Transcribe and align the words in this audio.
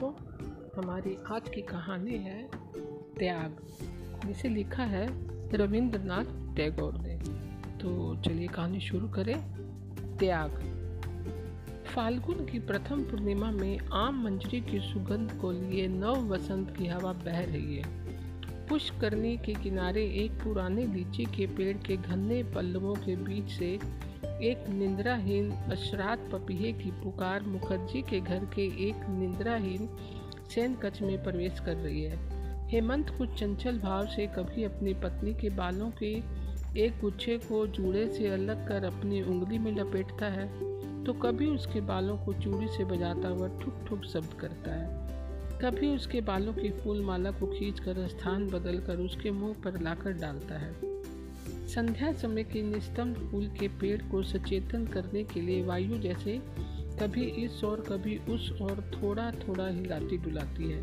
दोस्तों 0.00 0.82
हमारी 0.82 1.18
आज 1.32 1.48
की 1.48 1.62
कहानी 1.62 2.18
है 2.18 2.50
त्याग, 3.18 3.56
जिसे 4.26 4.48
लिखा 4.48 4.82
है 4.82 5.08
रविंद्रनाथ 5.56 6.56
टैगोर 6.56 6.98
ने। 6.98 7.18
तो 7.78 8.16
चलिए 8.16 8.46
कहानी 8.46 8.80
शुरू 8.80 9.08
करें। 9.08 9.54
त्याग। 10.16 10.50
फाल्गुन 11.94 12.46
की 12.46 12.58
प्रथम 12.58 13.02
पूर्णिमा 13.02 13.50
में 13.50 13.78
आम 13.78 14.24
मंजरी 14.24 14.60
की 14.60 14.80
सुगंध 14.80 15.32
को 15.32 15.52
लिए 15.52 15.88
नव 15.88 16.28
वसंत 16.28 16.76
की 16.76 16.86
हवा 16.86 17.12
बह 17.12 17.44
रही 17.44 17.76
है। 17.76 17.99
पुष्करणी 18.70 19.36
के 19.36 19.52
किनारे 19.54 20.02
एक 20.24 20.32
पुराने 20.32 20.84
लीची 20.86 21.24
के 21.24 21.46
पेड़ 21.46 21.76
के 21.76 21.96
घने 21.96 22.42
पल्लवों 22.44 22.94
के 22.94 23.16
बीच 23.16 23.50
से 23.50 23.70
एक 24.42 24.68
निंद्राहीन 24.68 25.50
अशरात 25.72 26.28
पपीहे 26.32 26.72
की 26.72 26.90
पुकार 26.90 27.42
मुखर्जी 27.42 28.02
के 28.02 28.20
घर 28.20 28.44
के 28.44 28.66
एक 28.88 29.08
निंद्राहीन 29.08 29.88
सैन 30.54 30.74
कक्ष 30.74 31.02
में 31.02 31.22
प्रवेश 31.24 31.60
कर 31.60 31.76
रही 31.76 32.02
है। 32.02 32.68
हेमंत 32.68 33.10
कुछ 33.10 33.34
चंचल 33.40 33.78
भाव 33.78 34.06
से 34.06 34.26
कभी 34.26 34.64
अपनी 34.64 34.94
पत्नी 34.94 35.34
के 35.34 35.50
बालों 35.50 35.90
के 36.02 36.14
एक 36.84 37.00
गुच्छे 37.00 37.38
को 37.38 37.66
जूड़े 37.66 38.06
से 38.08 38.28
अलग 38.28 38.66
कर 38.68 38.84
अपनी 38.84 39.22
उंगली 39.22 39.58
में 39.58 39.72
लपेटता 39.72 40.26
है 40.26 40.48
तो 41.04 41.12
कभी 41.12 41.46
उसके 41.46 41.80
बालों 41.80 42.18
को 42.18 42.32
चूड़ी 42.34 42.68
से 42.68 42.84
बजाता 42.84 43.28
हुआ 43.28 43.48
ठुक 43.60 43.84
ठुक 43.88 44.04
शब्द 44.04 44.40
करता 44.40 44.74
है। 44.74 45.09
कभी 45.64 45.88
उसके 45.88 46.20
बालों 46.20 46.52
की 46.52 46.70
फूल 46.70 47.00
माला 47.00 47.30
को 47.30 47.46
खींचकर 47.46 48.08
स्थान 48.08 48.46
बदलकर 48.46 48.96
उसके 48.96 49.30
मुँह 49.30 49.54
पर 49.64 49.80
लाकर 49.80 50.12
डालता 50.12 50.58
है। 50.58 50.74
संध्या 51.68 52.12
समय 52.12 52.44
के 52.44 52.62
निस्तंभ 52.62 53.28
फूल 53.30 53.46
के 53.46 53.68
पेड़ 53.68 54.02
को 54.02 54.22
सचेतन 54.22 54.86
करने 54.86 55.24
के 55.24 55.40
लिए 55.40 55.64
वायु 55.64 55.98
जैसे 55.98 56.42
कभी 57.02 57.24
इस 57.24 57.64
और 57.64 57.80
कभी 57.80 58.18
उस 58.18 58.52
और 58.62 58.90
थोड़ा 58.94 59.30
थोड़ा 59.30 59.68
हिलाती 59.68 60.18
डुलाती 60.18 60.70
है। 60.70 60.82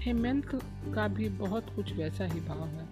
हेमंत 0.00 0.60
का 0.94 1.08
भी 1.08 1.28
बहुत 1.28 1.66
कुछ 1.76 1.92
वैसा 1.92 2.24
ही 2.24 2.40
भाव 2.40 2.68
है। 2.68 2.88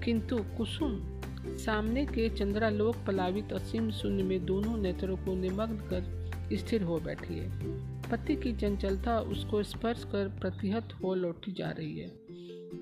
किंतु 0.00 0.38
कुसुम, 0.38 1.20
सामने 1.46 2.06
के 2.06 2.28
चंद्रालोक 2.28 2.96
पलावित 3.06 3.52
असीम 3.52 3.90
शून्य 3.90 4.22
में 4.22 4.46
दोनों 4.46 4.76
नेत्रों 4.76 5.16
को 5.16 5.34
निमग्न 5.34 5.76
कर 5.76 6.30
स्थिर 6.52 6.82
हो 6.82 7.00
बैठी 7.00 7.38
है। 7.38 7.91
पति 8.12 8.36
की 8.36 8.52
चंचलता 8.52 9.20
उसको 9.20 9.62
स्पर्श 9.62 10.04
कर 10.04 10.28
प्रतिहत 10.28 10.88
हो 11.04 11.14
लौटी 11.14 11.52
जा 11.52 11.70
रही 11.70 11.98
है। 11.98 12.08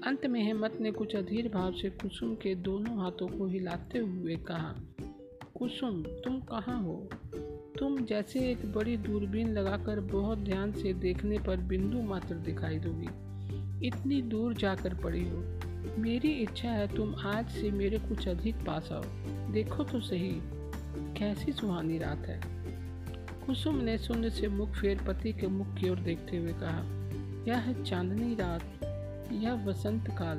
अंत 0.05 0.27
में 0.27 0.45
हेमंत 0.45 0.81
ने 0.81 0.91
कुछ 0.91 1.17
अधीर 1.17 1.49
भाव 1.49 1.73
से 1.73 1.91
कुसुम 1.91 2.35
के 2.35 2.55
दोनों 2.55 3.05
हाथों 3.05 3.39
को 3.39 3.47
हिलाते 3.47 3.99
हुए 3.99 4.37
कहा, 4.37 4.75
कुसुम, 5.55 6.03
तुम 6.03 6.41
कहाँ 6.41 6.83
हो? 6.83 7.09
तुम 7.79 8.05
जैसे 8.05 8.51
एक 8.51 8.73
बड़ी 8.73 8.97
दूरबीन 8.97 9.49
लगाकर 9.49 10.01
बहुत 10.01 10.39
ध्यान 10.39 10.73
से 10.73 10.93
देखने 10.93 11.39
पर 11.39 11.57
बिंदु 11.57 12.03
मात्र 12.03 12.35
दिखाई 12.35 12.79
दोगी। 12.79 13.09
इतनी 13.87 14.23
दूर 14.23 14.55
जाकर 14.55 14.95
पड़ी 14.95 15.29
हो। 15.29 15.61
मेरी 15.99 16.29
इच्छा 16.29 16.71
है 16.71 16.97
तुम 16.97 17.15
आज 17.15 17.49
से 17.49 17.71
मेरे 17.71 17.99
कुछ 17.99 18.29
अधिक 18.29 18.55
पास 18.55 18.93
आओ। 18.93 19.03
देखो 19.53 19.85
तो 19.85 20.01
सही। 20.01 20.33
कैसी 21.19 21.53
सुहानी 21.53 21.99
रात 21.99 22.19
है। 22.19 22.60
कुसुम 23.47 23.77
ने 23.77 23.97
शून्य 23.99 24.31
से 24.31 24.49
मुख 24.49 24.69
फेर 24.71 25.03
पति 25.09 25.33
के 25.33 25.47
मुख 25.47 25.75
की 25.75 25.91
ओर 25.91 25.99
देखते 25.99 26.37
हुए 26.37 26.53
कहा 26.53 26.83
यह 27.49 27.59
है 27.59 27.85
चांदनी 27.85 28.35
रात 28.35 29.33
यह 29.33 29.65
वसंत 29.67 30.09
काल। 30.19 30.39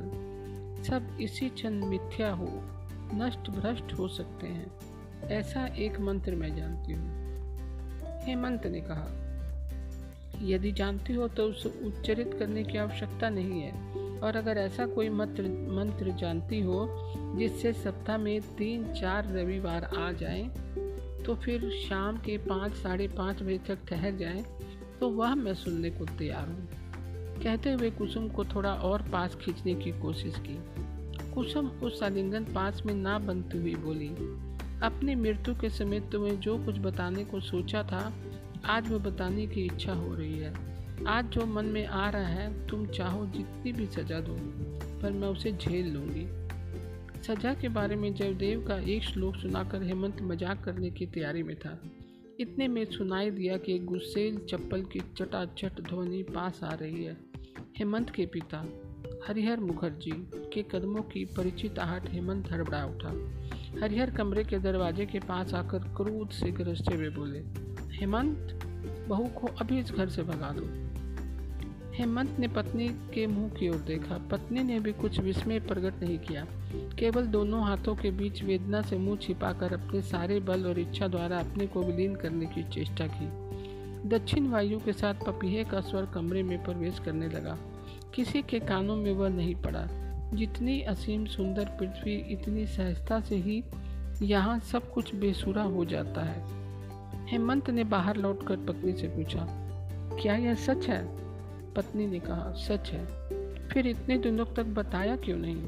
सब 0.83 1.17
इसी 1.21 1.49
क्षण 1.49 1.73
मिथ्या 1.85 2.31
हो 2.31 2.47
नष्ट 3.13 3.49
भ्रष्ट 3.49 3.93
हो 3.93 4.07
सकते 4.07 4.47
हैं। 4.47 5.29
ऐसा 5.29 5.65
एक 5.77 5.99
मंत्र 5.99 6.35
मैं 6.35 6.55
जानती 6.55 6.93
हूँ। 6.93 8.23
हेमंत 8.25 8.67
ने 8.67 8.81
कहा 8.81 9.07
यदि 10.41 10.71
जानती 10.71 11.13
हो 11.13 11.27
तो 11.27 11.43
उसे 11.43 11.69
उच्चरित 11.87 12.33
करने 12.39 12.63
की 12.63 12.77
आवश्यकता 12.77 13.29
नहीं 13.29 13.61
है। 13.61 14.19
और 14.19 14.35
अगर 14.35 14.57
ऐसा 14.57 14.85
कोई 14.85 15.09
मंत्र 15.09 15.43
मंत्र 15.71 16.11
जानती 16.11 16.61
हो 16.61 16.87
जिससे 17.37 17.73
सप्ताह 17.73 18.17
में 18.17 18.41
तीन 18.57 18.93
चार 18.93 19.31
रविवार 19.33 19.83
आ 19.83 20.11
जाएँ, 20.11 20.43
तो 21.25 21.35
फिर 21.35 21.69
शाम 21.79 22.17
के 22.17 22.37
पाँच, 22.39 22.73
साढ़े 22.73 23.07
पाँच 23.07 23.41
बजे 23.43 23.57
तक 23.67 23.85
ठहर 23.87 24.15
जाए 24.17 24.43
तो 24.99 25.09
वह 25.09 25.35
मैं 25.35 25.53
सुनने 25.55 25.89
को 25.89 26.05
तैयार 26.07 26.47
हूँ। 26.47 26.67
कहते 27.43 27.71
हुए 27.71 27.89
कुसुम 27.89 28.27
को 28.29 28.45
थोड़ा 28.45 28.73
और 28.73 29.01
पास 29.01 29.35
खींचने 29.35 29.73
की 29.75 29.91
कोशिश 29.91 30.35
की। 30.39 30.57
कुसुम 31.33 31.67
उस 31.83 32.01
आलिंगन 32.03 32.43
पास 32.45 32.81
में 32.85 32.93
ना 32.93 33.17
बनती 33.19 33.57
हुई 33.57 33.75
बोली, 33.75 34.07
अपनी 34.83 35.15
मृत्यु 35.15 35.55
के 35.55 35.69
समय 35.69 35.99
तुम्हें 36.11 36.39
जो 36.39 36.57
कुछ 36.65 36.77
बताने 36.79 37.23
को 37.25 37.39
सोचा 37.39 37.83
था, 37.83 38.11
आज 38.65 38.91
वो 38.91 38.99
बताने 38.99 39.47
की 39.47 39.65
इच्छा 39.65 39.93
हो 39.93 40.13
रही 40.15 40.37
है। 40.39 40.53
आज 41.07 41.25
जो 41.25 41.45
मन 41.45 41.65
में 41.65 41.85
आ 41.85 42.09
रहा 42.09 42.27
है, 42.27 42.67
तुम 42.67 42.85
चाहो 42.87 43.25
जितनी 43.25 43.71
भी 43.71 43.85
सजा 43.85 44.19
दो, 44.19 44.35
पर 45.01 45.11
मैं 45.11 45.27
उसे 45.27 45.51
झेल 45.51 45.91
लूँगी। 45.93 46.25
सजा 47.21 47.53
के 47.53 47.69
बारे 47.69 47.95
में 47.95 48.13
जयदेव 48.13 48.65
का 48.67 48.75
एक 48.89 49.03
श्लोक 49.03 49.35
सुनाकर 49.35 49.83
हेमंत 49.83 50.21
मज़ाक 50.21 50.63
करने 50.63 50.89
की 50.91 51.05
तैयारी 51.05 51.43
में 51.43 51.55
था। 51.55 51.77
इतने 52.39 52.67
में 52.67 52.85
सुनाई 52.85 53.31
दिया 53.31 53.57
कि 53.57 53.77
गुस्सेल 53.79 54.37
चप्पल 54.49 54.81
की 54.83 54.99
चटाचट 55.17 55.81
ध्वनि 55.81 56.23
पास 56.23 56.59
आ 56.63 56.73
रही 56.73 57.03
है। 57.03 57.17
हेमंत 57.77 58.09
के 58.09 58.25
पिता, 58.25 58.65
हरिहर 59.27 59.59
मुखर्जी 59.59 60.11
के 60.53 60.63
कदमों 60.63 61.01
की 61.03 61.25
परिचित 61.25 61.79
आहट 61.79 62.09
हेमंत 62.09 62.51
हड़बड़ा 62.51 62.83
उठा। 62.85 63.13
हरिहर 63.81 64.09
कमरे 64.09 64.43
के 64.43 64.59
दरवाजे 64.59 65.05
के 65.05 65.19
पास 65.19 65.53
आकर 65.53 65.79
क्रोध 65.97 66.29
से 66.29 66.51
गरजते 66.51 66.95
हुए 66.95 67.09
बोले, 67.09 67.39
हेमंत, 67.97 68.59
बहू 69.09 69.27
को 69.39 69.47
अभी 69.61 69.79
इस 69.79 69.91
घर 69.91 70.09
से 70.09 70.23
भगा 70.23 70.51
दो। 70.51 70.90
हेमंत 72.01 72.39
ने 72.39 72.47
पत्नी 72.47 72.87
के 73.13 73.25
मुँह 73.27 73.49
की 73.49 73.69
ओर 73.69 73.75
देखा। 73.75 74.17
पत्नी 74.31 74.63
ने 74.63 74.79
भी 74.79 74.91
कुछ 74.91 75.19
विस्मय 75.19 75.59
प्रकट 75.59 76.01
नहीं 76.03 76.17
किया। 76.19 76.45
केवल 76.99 77.25
दोनों 77.25 77.63
हाथों 77.63 77.95
के 77.95 78.11
बीच 78.11 78.43
वेदना 78.43 78.81
से 78.81 78.97
मुँह 78.97 79.17
छिपाकर 79.17 79.73
अपने 79.73 80.01
सारे 80.01 80.39
बल 80.39 80.65
और 80.65 80.79
इच्छा 80.79 81.07
द्वारा 81.07 81.39
अपने 81.39 81.67
को 81.67 81.83
विलीन 81.83 82.15
करने 82.15 82.45
की 82.45 82.63
चेष्टा 82.63 83.07
की। 83.07 84.09
दक्षिण 84.09 84.47
वायु 84.47 84.79
के 84.79 84.93
साथ 84.93 85.13
पपीहे 85.27 85.63
का 85.63 85.81
स्वर 85.81 86.05
कमरे 86.05 86.43
में 86.43 86.63
प्रवेश 86.63 86.99
करने 86.99 87.27
लगा। 87.27 87.57
किसी 88.15 88.41
के 88.41 88.59
कानों 88.59 88.95
में 88.95 89.13
वह 89.13 89.29
नहीं 89.29 89.55
पड़ा। 89.55 89.87
जितनी 90.33 90.81
असीम 90.81 91.25
सुंदर 91.25 91.65
पृथ्वी, 91.79 92.15
इतनी 92.15 92.65
सहजता 92.67 93.19
से 93.19 93.35
ही 93.35 93.63
यहाँ 94.21 94.59
सब 94.59 94.93
कुछ 94.93 95.15
बेसुरा 95.15 95.63
हो 95.63 95.85
जाता 95.85 96.23
है। 96.23 96.45
हेमंत 97.27 97.69
ने 97.69 97.83
बाहर 97.83 98.17
लौटकर 98.17 98.55
पत्नी 98.57 98.93
से 98.93 99.07
पूछा, 99.07 99.47
क्या 100.21 100.35
यह 100.35 100.55
सच 100.55 100.87
है? 100.87 101.21
पत्नी 101.75 102.07
ने 102.07 102.19
कहा, 102.19 102.51
सच 102.51 102.89
है। 102.89 103.05
फिर 103.67 103.87
इतने 103.87 104.17
दिनों 104.17 104.45
तक 104.45 104.63
बताया 104.63 105.15
क्यों 105.15 105.37
नहीं? 105.37 105.67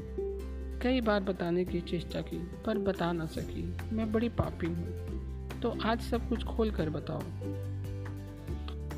कई 0.78 1.00
बार 1.00 1.20
बताने 1.20 1.64
की 1.64 1.80
चेष्टा 1.80 2.20
की, 2.20 2.38
पर 2.38 2.78
बता 2.78 3.12
ना 3.12 3.26
सकी। 3.26 3.76
मैं 3.92 4.12
बड़ी 4.12 4.28
पापी 4.28 4.66
हूँ। 4.66 5.14
तो 5.62 5.76
आज 5.84 6.00
सब 6.00 6.28
कुछ 6.28 6.44
खोल 6.44 6.70
कर 6.70 6.90
बताओ। 6.90 7.20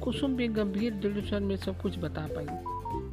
कुसुम 0.00 0.36
भी 0.36 0.48
गंभीर 0.48 0.94
दृढ़ 0.94 1.40
में 1.40 1.56
सब 1.56 1.80
कुछ 1.80 1.98
बता 1.98 2.28
पाई, 2.30 2.46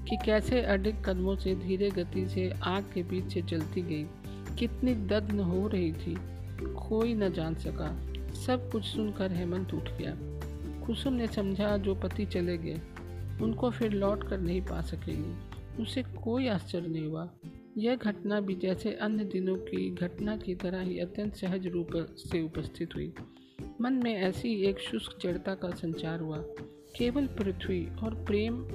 कि 0.10 0.18
कैसे 0.26 0.62
अडिग 0.62 1.04
कदमों 1.06 1.36
से, 1.36 1.56
धीरे 1.56 1.90
गति 1.90 2.28
से, 2.28 2.54
आग 2.64 2.86
के 2.94 3.04
बीच 3.04 3.34
से 3.34 3.42
चलती 3.42 3.82
गई। 3.82 4.08
कितनी 4.56 4.96
दग्न 4.96 5.40
हो 5.40 5.68
रही 5.68 5.94
थी। 5.94 6.18
कोई 6.62 7.14
न 7.14 7.34
जान 7.34 7.56
सका। 7.56 8.14
सब 8.34 8.72
कुछ 8.72 8.84
सुनकर 8.84 9.32
हेमंत 9.32 9.74
उठ 9.74 9.84
गया। 9.84 10.16
कुसुम 10.86 11.14
ने 11.14 11.28
समझा, 11.28 11.78
जो 11.78 11.96
पति 11.96 12.26
चले 12.26 12.58
गए 12.58 12.82
उनको 13.44 13.70
फिर 13.70 13.92
लौट 13.92 14.28
कर 14.28 14.40
नहीं 14.40 14.62
पा 14.62 14.82
सकेगी। 14.82 15.54
उसे 15.84 16.04
कोई 16.04 16.48
आश्चर्य 16.48 16.88
नहीं 16.88 17.08
हुआ। 17.08 17.30
यह 17.78 17.96
घटना 17.96 18.40
भी 18.40 18.56
जैसे 18.56 18.94
अन्य 18.94 19.24
दिनों 19.24 19.56
की 19.56 19.96
घटना 19.96 20.38
की 20.38 20.56
तरह 20.56 20.80
ही 20.80 21.00
अत्यंत 21.00 21.36
सहज 21.36 21.68
रूप 21.68 22.16
से 22.18 22.42
उपस्थित 22.42 22.90
हुई। 22.96 23.14
मन 23.82 23.94
में 23.94 24.16
ऐसी 24.16 24.54
एक 24.54 24.80
शुष्क 24.80 25.18
जड़ता 25.22 25.56
का 25.56 25.70
संचार 25.70 26.20
हुआ। 26.20 26.38
केवल 26.98 27.28
पृथ्वी 27.28 27.88
और 28.04 28.16
प्रेम 28.16 28.66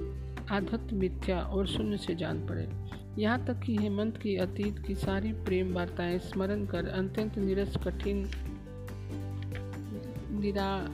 आधत 0.51 0.93
मिथ्या 0.93 1.41
और 1.41 1.67
शून्य 1.67 1.97
से 1.97 2.15
जान 2.15 2.47
पड़े। 2.47 2.69
यहाँ 3.23 3.47
तक 3.47 3.61
कि 3.61 3.77
हेमंत 3.77 4.17
की 4.17 4.37
अतीत 4.37 4.79
की 4.79 4.95
सारी 4.95 5.33
प्रेम 5.33 5.73
वार्ताएँ 5.73 6.19
स्मरण 6.19 6.67
कर 6.67 6.89
अत्यंत 6.89 7.39
निरस, 7.39 7.77
कठिन, 7.77 8.31
निरा, 10.41 10.87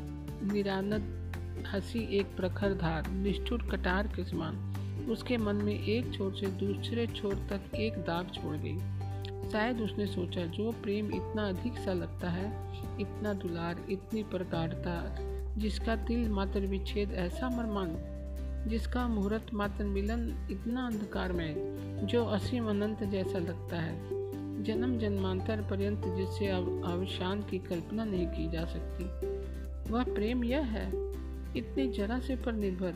निरानद 0.53 1.24
हँसी 1.63 2.17
एक 2.17 2.27
प्रखर 2.37 2.75
धार, 2.75 3.11
निष्ठुर 3.11 3.63
कटार 3.63 4.07
के 4.07 4.25
समान 4.25 4.75
उसके 5.11 5.37
मन 5.37 5.57
में 5.57 5.85
एक 5.85 6.15
छोर 6.15 6.35
से 6.35 6.47
दूसरे 6.47 7.07
छोर 7.07 7.35
तक 7.35 7.77
एक 7.77 7.93
दाग 7.93 8.27
छोड़ 8.27 8.57
गई। 8.57 8.79
शायद 9.51 9.81
उसने 9.81 10.07
सोचा, 10.07 10.47
जो 10.47 10.73
प्रेम 10.73 11.07
इतना 11.07 11.49
अधिक 11.49 11.73
सा 11.73 11.93
लगता 11.93 12.31
है, 12.31 12.75
इतना 13.01 13.33
दुलार, 13.33 13.87
इतनी 13.91 14.23
प्रगाढ़ता, 14.23 15.17
जिसका 15.59 15.97
दिल 15.97 16.29
मात्र 16.29 16.61
विच्छेद 16.61 17.13
ऐसा 17.13 17.49
मरमान 17.49 18.11
जिसका 18.69 19.09
मुहूर्त 19.09 19.47
मात्र 19.55 19.85
मिलन 19.85 20.49
इतना 20.51 20.87
अंधकार 20.87 21.33
में 21.33 21.55
जो 22.07 22.25
असीम 22.25 22.71
अनंत 22.71 23.03
जैसा 23.03 23.39
लगता 23.39 23.81
है। 23.81 24.25
जन्म 24.65 24.99
जन्मांतर 24.99 25.61
पर्यंत 25.63 26.03
जिससे 26.05 26.47
अवशान 26.47 27.43
की 27.43 27.59
कल्पना 27.59 28.05
नहीं 28.05 28.27
की 28.27 28.51
जा 28.51 28.65
सकती। 28.65 29.05
वह 29.93 30.05
प्रेम 30.05 30.45
यह 30.45 30.61
है 30.61 31.14
इतने 31.57 31.93
जरा 31.93 32.19
से 32.19 32.37
पर 32.37 32.53
निर्भर। 32.53 32.95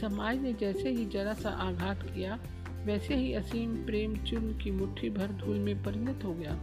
समाज 0.00 0.42
ने 0.42 0.52
जैसे 0.52 0.90
ही 0.90 1.06
जरा 1.06 1.34
सा 1.34 1.48
आघात 1.48 2.02
किया, 2.02 2.38
वैसे 2.84 3.14
ही 3.14 3.32
असीम 3.32 3.86
प्रेम 3.86 4.16
चुन 4.16 4.58
की 4.58 4.70
मुट्ठी 4.70 5.10
भर 5.10 5.26
धूल 5.26 5.58
में 5.58 5.84
परिणत 5.84 6.24
हो 6.24 6.34
गया। 6.34 6.60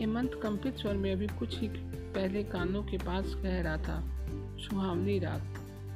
हेमंत 0.00 0.40
कंपित 0.42 0.76
स्वर 0.76 0.94
में 0.94 1.12
अभी 1.12 1.26
कुछ 1.26 1.60
ही 1.60 1.68
पहले 2.14 2.42
कानों 2.42 2.82
के 2.82 2.96
पास 2.96 3.34
कह 3.34 3.62
रहा 3.62 3.76
था, 3.76 4.10
सुहावनी 4.58 5.18
रात। 5.18 5.42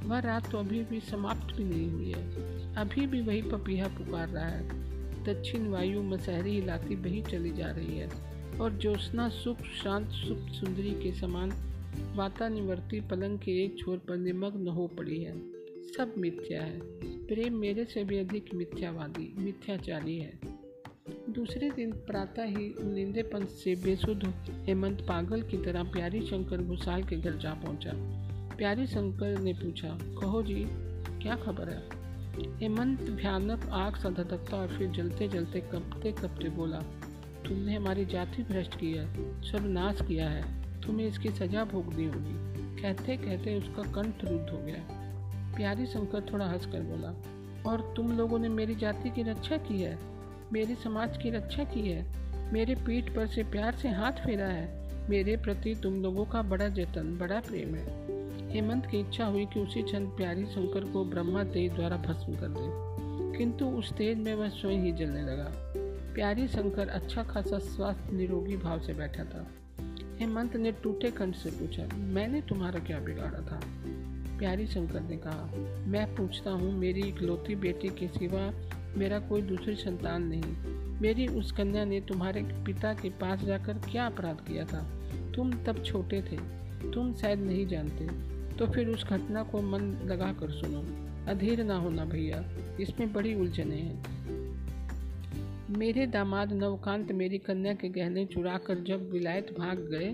वह 0.04 0.18
रात 0.18 0.50
तो 0.50 0.58
अभी 0.58 0.84
भी 0.84 1.00
समाप्त 1.00 1.56
भी 1.56 1.64
नहीं 1.64 1.90
हुई 1.90 2.12
है। 2.12 2.30
अभी 2.74 3.06
भी 3.06 3.20
वही 3.20 3.42
पपीहा 3.42 3.88
पुकार 3.88 4.28
रहा 4.28 4.44
है। 4.44 4.88
दक्षिण 5.24 5.68
वायु 5.68 6.02
मसहरी 6.02 6.50
हिलाती 6.50 6.96
बही 6.96 7.22
चली 7.22 7.50
जा 7.50 7.66
रही 7.66 7.98
है 7.98 8.08
और 8.60 8.78
ज्योत्ना 8.78 9.28
सुख, 9.28 9.58
शांत 9.60 10.08
सुख, 10.08 10.38
सुंदरी 10.38 10.90
के 10.90 11.12
समान 11.12 11.52
वातानिवर्ती 11.96 13.00
पलंग 13.00 13.38
के 13.38 13.64
एक 13.64 13.78
छोर 13.78 13.98
पर 13.98 14.16
निमग्न 14.16 14.68
हो 14.68 14.86
पड़ी 14.86 15.22
है। 15.22 15.38
सब 15.88 16.14
मिथ्या 16.18 16.62
है। 16.62 16.80
प्रेम 17.26 17.56
मेरे 17.56 17.84
से 17.84 18.04
भी 18.04 18.18
अधिक 18.18 18.54
मिथ्यावादी, 18.54 19.34
मिथ्याचारी 19.38 20.18
है। 20.18 20.38
दूसरे 21.30 21.70
दिन 21.70 21.92
प्रातः 21.92 22.44
ही 22.44 22.74
निंदेपन 22.84 23.44
से 23.44 23.74
बेसुध 23.74 24.34
हेमंत 24.50 25.00
पागल 25.00 25.42
की 25.42 25.56
तरह 25.56 25.82
प्यारी 25.82 26.20
शंकर 26.20 26.56
घुसाल 26.56 27.02
के 27.02 27.16
घर 27.16 27.36
जा 27.36 27.54
पहुँचा। 27.54 27.92
प्यारी 28.56 28.86
शंकर 28.86 29.38
ने 29.38 29.52
पूछा, 29.52 29.98
कहो 30.02 30.42
जी, 30.42 30.64
क्या 31.22 31.36
खबर 31.36 31.68
है? 31.68 31.98
हेमंत 32.58 33.00
भयानक 33.00 33.68
आग 33.72 33.96
सा 33.96 34.10
धधकता 34.10 34.56
और 34.56 34.68
फिर 34.68 34.90
जलते 34.90 35.28
जलते 35.28 35.60
कपते 35.60 36.12
कपते 36.12 36.48
बोला, 36.48 36.78
तुमने 37.48 37.76
हमारी 37.76 38.06
जाति 38.06 38.42
भ्रष्ट 38.42 38.80
की 38.80 38.92
है 38.92 39.40
सर्वनाश 39.42 40.02
किया 40.02 40.30
है। 40.30 40.57
तुम्हें 40.86 41.06
इसकी 41.06 41.28
सजा 41.28 41.64
भोगनी 41.64 42.04
होगी। 42.04 42.48
कहते 42.82 43.16
कहते 43.16 43.58
उसका 43.58 43.82
कंठ 43.82 44.24
रुद्ध 44.24 44.50
हो 44.50 44.58
गया। 44.58 45.08
प्यारी 45.56 45.86
शंकर 45.86 46.32
थोड़ा 46.32 46.46
हंस 46.46 46.66
कर 46.66 46.80
बोला, 46.80 47.08
और 47.70 47.94
तुम 47.96 48.12
लोगों 48.12 48.38
ने 48.38 48.48
मेरी 48.48 48.74
जाति 48.74 49.10
की 49.10 49.22
रक्षा 49.22 49.56
की 49.56 49.82
है? 49.82 49.98
मेरे 50.52 50.74
समाज 50.74 51.18
की 51.22 51.30
रक्षा 51.30 51.64
की 51.64 51.88
है? 51.88 52.18
मेरे 52.52 52.74
पीठ 52.74 53.16
पर 53.16 53.26
से 53.26 53.42
प्यार 53.42 53.74
से 53.74 53.88
हाथ 53.88 54.12
फेरा 54.12 54.46
है? 54.46 54.88
मेरे 55.10 55.36
प्रति 55.36 55.74
तुम 55.74 56.02
लोगों 56.02 56.24
का 56.24 56.42
बड़ा 56.42 56.68
जतन, 56.68 57.18
बड़ा 57.18 57.40
प्रेम 57.40 57.74
है। 57.74 58.08
हेमंत 58.50 58.86
की 58.86 59.00
इच्छा 59.00 59.24
हुई 59.24 59.46
कि 59.46 59.60
उसी 59.60 59.82
क्षण 59.82 60.06
प्यारी 60.06 60.46
शंकर 60.46 60.84
को 60.84 61.04
ब्रह्मा 61.04 61.44
तेज 61.44 61.72
द्वारा 61.72 61.96
भस्म 61.96 62.36
कर 62.36 62.48
दे। 62.48 62.88
किंतु 63.38 63.66
उस 63.66 63.92
तेज 63.92 64.18
में 64.18 64.34
वह 64.34 64.48
स्वयं 64.48 64.78
ही 64.78 64.92
जलने 64.92 65.22
लगा। 65.22 65.52
प्यारी 66.14 66.48
शंकर 66.48 66.88
अच्छा 66.88 67.22
खासा 67.22 67.58
स्वास्थ्य 67.58 68.16
निरोगी 68.16 68.56
भाव 68.56 68.80
से 68.80 68.94
बैठा 68.94 69.24
था। 69.24 69.46
हेमंत 70.20 70.56
ने 70.56 70.72
टूटे 70.72 71.10
कंठ 71.10 71.34
से 71.34 71.50
पूछा, 71.50 71.96
मैंने 71.96 72.40
तुम्हारा 72.40 72.80
क्या 72.80 72.98
बिगाड़ा 72.98 73.38
था? 73.38 73.60
प्यारी 74.38 74.66
शंकर 74.66 75.00
ने 75.00 75.16
कहा, 75.16 75.50
मैं 75.86 76.16
पूछता 76.16 76.50
हूँ, 76.50 76.72
मेरी 76.72 77.00
इकलौती 77.00 77.54
बेटी 77.54 77.88
के 77.88 78.08
सिवा 78.08 78.52
मेरा 78.96 79.18
कोई 79.18 79.42
दूसरी 79.42 79.74
संतान 79.74 80.22
नहीं। 80.22 80.56
मेरी 81.00 81.26
उस 81.26 81.52
कन्या 81.52 81.84
ने 81.84 82.00
तुम्हारे 82.00 82.42
पिता 82.42 82.94
के 82.94 83.10
पास 83.10 83.40
जाकर 83.40 83.72
क्या 83.72 84.06
अपराध 84.06 84.36
किया 84.36 84.64
था? 84.64 85.00
तुम 85.36 85.52
तब 85.52 85.82
छोटे 85.84 86.22
थे, 86.22 86.36
तुम 86.90 87.14
शायद 87.14 87.38
नहीं 87.38 87.66
जानते। 87.66 88.08
तो 88.56 88.66
फिर 88.66 88.88
उस 88.88 89.04
घटना 89.04 89.42
को 89.42 89.62
मन 89.62 89.80
लगा 90.04 90.32
कर 90.32 90.50
सुनो। 90.50 90.84
अधीर 91.30 91.64
ना 91.64 91.76
होना 91.76 92.04
भैया, 92.04 92.44
इसमें 92.80 93.12
बड़ी 93.12 93.34
उलझने 93.34 93.76
हैं। 93.76 94.17
मेरे 95.70 96.06
दामाद 96.06 96.52
नवकांत 96.52 97.10
मेरी 97.12 97.38
कन्या 97.38 97.72
के 97.72 97.88
गहने 97.88 98.24
चुरा 98.26 98.56
कर 98.58 98.78
जब 98.84 99.10
विलायत 99.10 99.50
भाग 99.58 99.78
गए, 99.90 100.08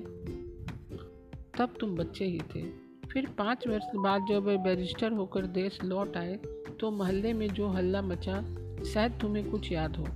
तब 1.58 1.74
तुम 1.80 1.94
बच्चे 1.96 2.24
ही 2.24 2.40
थे। 2.54 2.62
फिर 3.08 3.26
पाँच 3.38 3.66
वर्ष 3.68 3.84
बाद 3.96 4.26
जब 4.28 4.44
वे 4.44 4.56
बैरिस्टर 4.56 5.12
होकर 5.12 5.46
देश 5.52 5.78
लौट 5.84 6.16
आए 6.16 6.38
तो 6.80 6.90
मोहल्ले 6.90 7.32
में 7.32 7.46
जो 7.48 7.68
हल्ला 7.68 8.02
मचा, 8.02 8.40
शायद 8.84 9.12
तुम्हें 9.20 9.50
कुछ 9.50 9.70
याद 9.72 9.96
हो। 9.96 10.06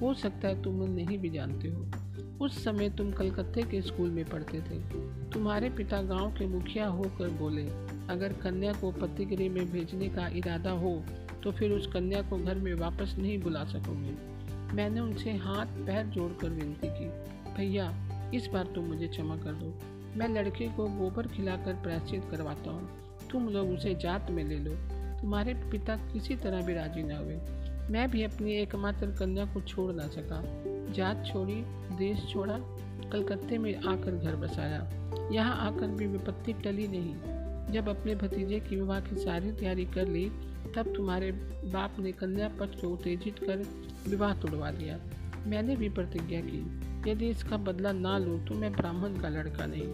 हो 0.00 0.12
सकता 0.14 0.48
है 0.48 0.62
तुम 0.62 0.82
नहीं 0.84 1.18
भी 1.18 1.30
जानते 1.30 1.68
हो। 1.68 2.44
उस 2.44 2.62
समय 2.64 2.90
तुम 2.90 3.10
कलकत्ते 3.12 3.62
के 3.62 3.82
स्कूल 3.82 4.10
में 4.10 4.24
पढ़ते 4.24 4.60
थे। 4.60 4.78
तुम्हारे 5.30 5.70
पिता 5.70 6.02
गाँव 6.04 6.32
के 6.32 6.46
मुखिया 6.46 6.86
होकर 6.88 7.28
बोले, 7.32 7.66
अगर 8.08 8.32
कन्या 8.42 8.72
को 8.72 8.92
पतिगृह 8.92 9.50
में 9.50 9.70
भेजने 9.72 10.08
का 10.08 10.28
इरादा 10.28 10.70
हो 10.70 11.02
तो 11.44 11.52
फिर 11.52 11.72
उस 11.72 11.86
कन्या 11.86 12.22
को 12.22 12.38
घर 12.38 12.54
में 12.54 12.72
वापस 12.74 13.14
नहीं 13.18 13.38
बुला 13.38 13.64
सकोगे। 13.64 14.35
मैंने 14.74 15.00
उनसे 15.00 15.30
हाथ 15.30 15.66
पैर 15.66 16.06
जोड़कर 16.06 16.48
विनती 16.48 16.88
की, 16.88 17.08
भैया, 17.54 18.06
इस 18.34 18.46
बार 18.46 18.64
तुम 18.64 18.84
मुझे 18.84 19.08
क्षमा 19.08 19.36
कर 19.36 19.52
दो। 19.52 19.74
मैं 20.18 20.28
लड़के 20.28 20.68
को 20.68 20.88
गोबर 20.88 21.26
खिलाकर 21.26 21.72
प्रायश्चित 21.72 22.24
करवाता 22.30 22.70
हूँ। 22.70 22.90
तुम 23.30 23.48
लोग 23.48 23.70
उसे 23.70 23.94
जात 23.94 24.30
में 24.30 24.44
ले 24.44 24.58
लो। 24.58 24.74
तुम्हारे 25.20 25.54
पिता 25.54 25.96
किसी 25.96 26.36
तरह 26.36 26.62
भी 26.66 26.74
राज़ी 26.74 27.02
न 27.02 27.12
हुए। 27.12 27.36
मैं 27.92 28.10
भी 28.10 28.22
अपनी 28.22 28.52
एकमात्र 28.52 29.06
कन्या 29.06 29.44
को 29.44 29.60
छोड़ 29.60 29.92
ना 29.92 30.08
सका। 30.08 30.42
जात 30.92 31.24
छोड़ी, 31.32 31.62
देश 31.96 32.32
छोड़ा, 32.32 32.58
कलकत्ते 33.12 33.58
में 33.58 33.76
आकर 33.76 34.16
घर 34.16 34.36
बसाया। 34.36 34.90
यहाँ 35.32 35.56
आकर 35.56 35.86
भी 35.86 36.06
विपत्ति 36.06 36.52
टली 36.52 36.88
नहीं। 36.88 37.35
जब 37.72 37.88
अपने 37.88 38.14
भतीजे 38.14 38.60
की 38.60 38.76
विवाह 38.76 39.00
की 39.00 39.16
सारी 39.16 39.52
तैयारी 39.52 39.84
कर 39.84 40.08
ली, 40.08 40.28
तब 40.76 40.92
तुम्हारे 40.96 41.30
बाप 41.64 41.98
ने 42.00 42.12
कन्या 42.12 42.48
पक्ष 42.60 42.80
को 42.80 42.88
उत्तेजित 42.88 43.38
कर 43.38 43.64
विवाह 44.08 44.34
तोड़वा 44.34 44.70
दिया। 44.70 44.98
मैंने 45.46 45.76
भी 45.76 45.88
प्रतिज्ञा 45.88 46.40
की, 46.40 47.10
यदि 47.10 47.28
इसका 47.28 47.56
बदला 47.56 47.92
ना 47.92 48.16
लूँ 48.18 48.44
तो 48.46 48.54
मैं 48.54 48.72
ब्राह्मण 48.72 49.16
का 49.16 49.28
लड़का 49.28 49.66
नहीं। 49.66 49.86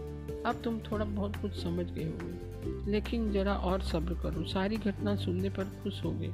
अब 0.42 0.60
तुम 0.64 0.78
थोड़ा 0.80 1.04
बहुत 1.04 1.36
कुछ 1.36 1.62
समझ 1.62 1.86
गए 1.86 2.04
होगे, 2.04 2.90
लेकिन 2.90 3.30
ज़रा 3.32 3.54
और 3.54 3.82
सब्र 3.82 4.14
करो, 4.14 4.44
सारी 4.44 4.76
घटना 4.76 5.16
सुनने 5.16 5.50
पर 5.50 5.64
खुश 5.82 6.02
होगे। 6.04 6.30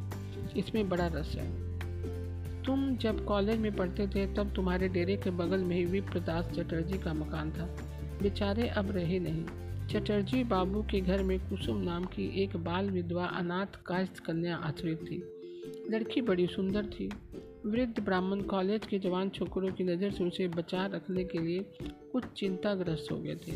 इसमें 0.57 0.89
बड़ा 0.89 1.07
रस 1.07 1.35
है। 1.35 1.69
तुम 2.65 2.97
जब 2.97 3.25
कॉलेज 3.25 3.59
में 3.59 3.75
पढ़ते 3.77 4.07
थे, 4.07 4.27
तब 4.35 4.53
तुम्हारे 4.55 4.89
डेरे 4.89 5.17
के 5.17 5.31
बगल 5.31 5.59
में 5.59 5.77
ही 5.77 5.85
विप्रदास 5.85 6.51
चटर्जी 6.51 6.99
का 6.99 7.15
मकान 7.15 7.51
था। 7.51 7.67
बेचारे 8.23 8.69
अब 8.69 8.91
रहे 8.91 9.19
नहीं। 9.19 9.45
चटर्जी 9.89 10.45
बाबू 10.45 10.83
के 10.83 11.01
घर 11.01 11.23
में 11.23 11.39
कुसुम 11.41 11.77
नाम 11.77 12.05
की 12.05 12.43
एक 12.43 12.57
बाल 12.57 12.91
विधवा 12.91 13.25
अनाथ 13.25 13.67
कास्त 13.87 14.19
कन्या 14.19 14.57
आश्रित 14.57 14.99
थी। 15.03 15.17
लड़की 15.91 16.21
बड़ी 16.21 16.47
सुंदर 16.47 16.87
थी। 16.87 17.11
वृद्ध 17.67 18.05
ब्राह्मण 18.05 18.41
कॉलेज 18.41 18.87
के 18.87 18.99
जवान 18.99 19.29
छोकरों 19.29 19.73
की 19.73 19.85
नज़र 19.85 20.11
से 20.11 20.25
उसे 20.25 20.49
बचा 20.49 20.87
रखने 20.87 21.25
के 21.25 21.39
लिए 21.39 21.65
कुछ 22.13 22.25
चिंताग्रस्त 22.37 23.13
हो 23.13 23.17
गए 23.17 23.35
थे। 23.35 23.53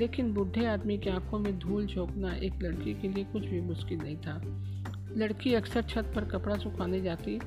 लेकिन 0.00 0.34
बूढ़े 0.34 0.66
आदमी 0.66 0.98
की 0.98 1.10
आँखों 1.10 1.38
में 1.38 1.58
धूल 1.58 1.86
झोंकना 1.86 2.34
एक 2.34 2.52
लड़की 2.62 2.94
के 2.94 3.08
लिए 3.08 3.24
कुछ 3.24 3.42
भी 3.42 3.60
मुश्किल 3.60 3.98
नहीं 3.98 4.16
था। 4.16 4.42
लड़की 5.16 5.54
अक्सर 5.54 5.82
छत 5.82 6.12
पर 6.16 6.24
कपड़ा 6.24 6.56
सुखाने 6.56 7.00
जाती 7.00 7.38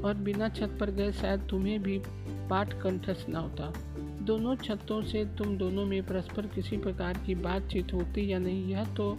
और 0.00 0.14
बिना 0.14 0.48
छत 0.48 0.76
पर 0.80 0.90
गए 0.90 1.12
शायद 1.12 1.40
तुम्हें 1.40 1.82
भी 1.82 2.02
पाठ 2.50 2.82
कंठस्थ 2.82 3.28
ना 3.28 3.38
होता। 3.38 3.87
दोनों 4.28 4.54
छतों 4.56 5.02
से 5.02 5.24
तुम 5.38 5.56
दोनों 5.58 5.84
में 5.86 6.02
परस्पर 6.02 6.46
किसी 6.46 6.76
प्रकार 6.76 7.18
की 7.26 7.34
बातचीत 7.34 7.92
होती 7.92 8.32
या 8.32 8.38
नहीं, 8.38 8.66
यह 8.68 8.84
तो 8.94 9.12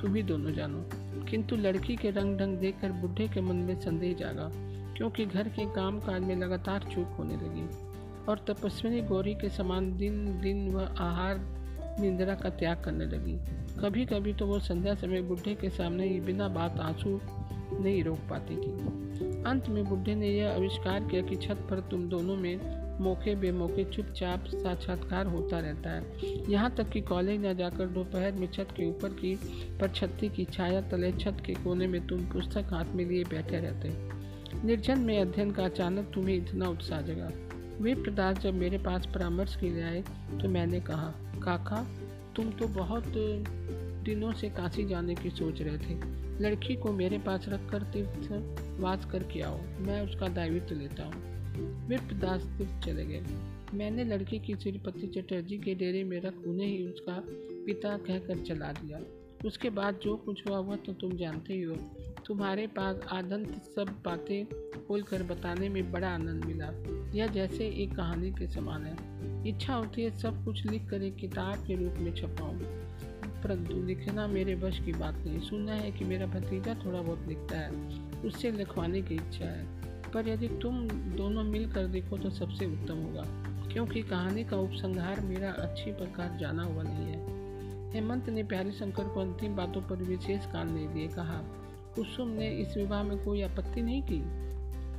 तुम 0.00 0.14
ही 0.14 0.22
दोनों 0.22 0.52
जानो। 0.52 0.84
किंतु 1.24 1.56
लड़की 1.56 1.96
के 1.96 2.10
रंग 2.10 2.38
ढंग 2.38 2.58
देखकर 2.58 2.92
बुढ़े 2.92 3.28
के 3.28 3.40
मन 3.40 3.56
में 3.56 3.80
संदेह 3.80 4.14
जागा, 4.14 4.50
क्योंकि 4.96 5.26
घर 5.26 5.48
के 5.48 5.64
काम 5.74 5.98
काज 6.00 6.22
में 6.22 6.36
लगातार 6.36 6.88
चूक 6.94 7.16
होने 7.18 7.34
लगी 7.34 7.66
और 8.28 8.44
तपस्विनी 8.48 9.00
गौरी 9.02 9.34
के 9.34 9.48
समान 9.48 9.96
दिन 9.96 10.40
दिन 10.40 10.68
वह 10.70 10.94
आहार 11.00 11.40
निंद्रा 12.00 12.34
का 12.34 12.50
त्याग 12.50 12.82
करने 12.84 13.06
लगी। 13.06 13.38
कभी 13.80 14.04
कभी 14.06 14.32
तो 14.32 14.46
वो 14.46 14.58
संध्या 14.60 14.94
समय 14.94 15.22
बुढ़े 15.22 15.54
के 15.54 15.70
सामने 15.70 16.08
ही 16.08 16.20
बिना 16.20 16.48
बात 16.48 16.80
आँसू 16.80 17.20
नहीं 17.72 18.02
रोक 18.04 18.18
पाती 18.30 18.56
थी। 18.56 19.42
अंत 19.42 19.68
में 19.68 19.84
बुढ़े 19.84 20.14
ने 20.14 20.28
यह 20.28 20.54
आविष्कार 20.54 21.00
किया 21.00 21.22
कि 21.22 21.36
छत 21.36 21.66
पर 21.70 21.80
तुम 21.80 22.08
दोनों 22.08 22.36
में 22.36 22.84
मौके 23.00 23.34
बेमौके 23.34 23.84
चुपचाप 23.84 24.44
साक्षात्कार 24.46 25.26
होता 25.26 25.58
रहता 25.58 25.90
है। 25.90 26.50
यहाँ 26.50 26.70
तक 26.74 26.90
कि 26.90 27.00
कॉलेज 27.00 27.44
न 27.44 27.54
जाकर 27.56 27.86
दोपहर 27.86 28.32
में 28.32 28.46
छत 28.52 28.68
के 28.76 28.88
ऊपर 28.88 29.08
की 29.08 29.34
पर 29.80 29.88
छत्ती 29.88 30.28
की 30.28 30.44
छाया 30.44 30.80
तले 30.80 31.12
छत 31.12 31.42
के 31.46 31.54
कोने 31.54 31.86
में 31.86 32.06
तुम 32.06 32.20
पुस्तक 32.26 32.72
हाथ 32.72 32.94
में 32.94 33.04
लिए 33.04 33.24
बैठे 33.24 33.60
रहते। 33.60 33.92
निर्जन 34.66 34.98
में 34.98 35.18
अध्ययन 35.20 35.50
का 35.50 35.64
अचानक 35.64 36.10
तुम्हें 36.14 36.36
इतना 36.36 36.68
उत्साह 36.68 37.00
जगा। 37.00 37.30
वे 37.80 37.94
प्रदास 37.94 38.38
जब 38.38 38.54
मेरे 38.54 38.78
पास 38.78 39.06
परामर्श 39.06 39.56
के 39.56 39.70
लिए 39.70 39.82
आए 39.82 40.02
तो 40.42 40.48
मैंने 40.48 40.80
कहा, 40.80 41.12
काका, 41.42 41.86
तुम 42.36 42.50
तो 42.50 42.68
बहुत 42.68 43.04
दिनों 44.04 44.32
से 44.32 44.50
काशी 44.50 44.84
जाने 44.84 45.14
की 45.14 45.30
सोच 45.30 45.60
रहे 45.62 45.78
थे। 45.78 45.94
लड़की 46.40 46.74
को 46.74 46.92
मेरे 46.92 47.18
पास 47.18 47.46
रख 47.48 47.70
कर 47.70 47.82
तीर्थ 47.82 48.32
वास 48.80 49.04
करके 49.04 49.40
आओ, 49.40 49.58
मैं 49.58 50.00
उसका 50.00 50.28
दायित्व 50.28 50.74
लेता 50.74 51.04
हूँ। 51.04 51.34
वे 51.88 51.96
प्रदास 51.96 52.42
तीर्थ 52.44 52.86
चले 52.86 53.06
गए। 53.06 53.24
मैंने 53.74 54.04
लड़की 54.04 54.38
की 54.38 54.54
श्रीपति 54.54 55.06
चटर्जी 55.06 55.58
के 55.58 55.74
डेरे 55.74 56.04
में 56.04 56.20
रख 56.20 56.34
उन्हें 56.46 56.66
ही 56.66 56.86
उसका 56.86 57.24
पिता 57.66 57.96
कहकर 57.96 58.38
चला 58.38 58.72
दिया। 58.72 59.00
उसके 59.44 59.70
बाद 59.70 59.98
जो 60.02 60.16
कुछ 60.16 60.48
हुआ, 60.48 60.58
वह 60.58 60.76
तो 60.76 60.92
तुम 60.92 61.12
जानते 61.12 61.54
ही 61.54 61.62
हो। 61.62 61.76
तुम्हारे 62.26 62.66
पास 62.66 63.00
आदंत 63.12 63.48
सब 63.48 64.02
बातें 64.04 64.46
खोलकर 64.88 65.22
बताने 65.22 65.68
में 65.68 65.92
बड़ा 65.92 66.08
आनंद 66.08 66.44
मिला। 66.44 66.70
यह 67.14 67.26
जैसे 67.26 67.66
एक 67.66 67.96
कहानी 67.96 68.30
के 68.30 68.46
समान 68.46 68.84
है। 68.84 69.14
इच्छा 69.48 69.74
होती 69.74 70.02
है 70.02 70.18
सब 70.18 70.44
कुछ 70.44 70.66
लिख 70.66 70.90
कर 70.90 71.02
एक 71.02 71.16
किताब 71.16 71.66
के 71.66 71.76
रूप 71.76 71.94
में 71.94 72.14
छपाऊँ। 72.14 72.83
परंतु 73.44 73.74
लिखना 73.74 74.26
मेरे 74.26 74.54
वश 74.54 74.78
की 74.78 74.92
बात 74.92 75.14
नहीं। 75.16 75.40
सुनना 75.40 75.72
है 75.72 75.90
कि 75.92 76.04
मेरा 76.04 76.26
भतीजा 76.26 76.74
थोड़ा 76.74 77.00
बहुत 77.02 77.26
लिखता 77.28 77.58
है, 77.58 77.70
उससे 78.24 78.50
लिखवाने 78.50 79.02
की 79.02 79.14
इच्छा 79.14 79.44
है। 79.44 79.64
पर 80.12 80.28
यदि 80.28 80.48
तुम 80.48 80.88
दोनों 81.16 81.42
मिलकर 81.44 81.86
देखो 81.86 82.18
तो 82.18 82.30
सबसे 82.30 82.66
उत्तम 82.66 82.94
होगा, 82.94 83.24
क्योंकि 83.72 84.02
कहानी 84.02 84.44
का 84.44 84.56
उपसंहार 84.56 85.20
मेरा 85.20 85.50
अच्छी 85.50 85.92
प्रकार 85.92 86.38
जाना 86.40 86.62
हुआ 86.62 86.82
नहीं 86.82 87.06
है। 87.06 87.92
हेमंत 87.92 88.28
ने 88.28 88.42
प्यारे 88.42 88.72
शंकर 88.72 89.04
को 89.04 89.20
अंतिम 89.20 89.56
बातों 89.56 89.80
पर 89.80 89.96
विशेष 89.96 90.46
कान 90.46 90.72
नहीं 90.72 90.88
दिए, 90.88 91.08
कहा, 91.08 91.40
कुसुम 91.94 92.28
ने 92.28 92.48
इस 92.50 92.76
विवाह 92.76 93.02
में 93.02 93.24
कोई 93.24 93.42
आपत्ति 93.42 93.82
नहीं 93.82 94.02
की? 94.02 94.20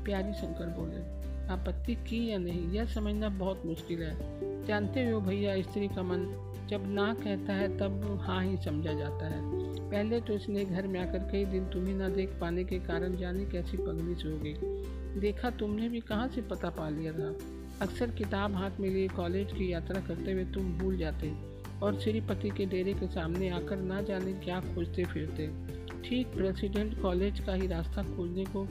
प्यारी 0.04 0.34
शंकर 0.34 0.66
बोले, 0.66 1.02
आपत्ति 1.48 1.96
की 1.96 2.26
या 2.30 2.38
नहीं, 2.38 2.68
यह 2.72 2.86
समझना 2.86 3.30
बहुत 3.30 3.66
मुश्किल 3.66 4.04
है। 4.04 4.66
जानते 4.66 5.10
हो 5.10 5.20
भैया, 5.22 5.62
स्त्री 5.62 5.88
का 5.88 6.04
मन 6.04 6.26
जब 6.70 6.84
ना 6.88 7.14
कहता 7.14 7.54
है 7.54 7.68
तब 7.78 8.20
हाँ 8.22 8.44
ही 8.44 8.58
समझा 8.58 8.94
जाता 8.94 9.26
है। 9.26 9.42
पहले 9.90 10.20
तो 10.22 10.34
इसने 10.34 10.64
घर 10.66 10.88
में 10.88 11.00
आकर 11.00 11.28
कई 11.32 11.46
दिन 11.46 11.66
तुम्हें 11.66 11.94
ना 11.96 12.10
देख 12.10 12.38
पाने 12.42 12.64
के 12.64 12.80
कारण 12.80 13.16
जाने 13.18 13.46
कैसी 13.46 13.78
पगली 13.78 14.16
से 14.16 14.30
हो 14.30 14.38
गई। 14.38 15.20
देखा 15.22 15.50
तुमने 15.50 15.90
भी 15.90 16.00
कहाँ 16.02 16.28
से 16.28 16.42
पता 16.42 16.70
पा 16.70 16.90
लिया 16.90 17.14
था? 17.14 17.36
अक्सर 17.82 18.12
किताब 18.12 18.56
हाथ 18.56 18.80
में 18.80 18.90
लिए 18.90 19.08
कॉलेज 19.08 19.52
की 19.52 19.72
यात्रा 19.72 20.02
करते 20.02 20.32
हुए 20.32 20.46
तुम 20.46 20.72
भूल 20.78 20.98
जाते 20.98 21.32
और 21.84 22.00
श्रीपति 22.00 22.50
के 22.50 22.66
डेरे 22.66 22.94
के 22.94 23.08
सामने 23.08 23.50
आकर 23.50 23.78
ना 23.78 24.02
जाने 24.02 24.34
क्या 24.36 24.60
खोजते 24.66 25.06
फिरते। 25.06 25.48
ठीक 26.04 26.28
प्रेसिडेंट 26.28 27.02
कॉलेज 27.02 27.40
का 27.40 27.54
ही 27.54 27.68
रास्ता 27.68 28.04
खोजने 28.06 28.46
को 28.46 28.66